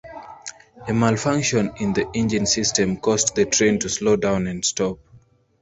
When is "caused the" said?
2.97-3.45